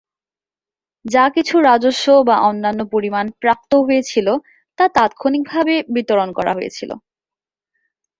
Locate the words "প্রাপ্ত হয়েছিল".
3.41-4.27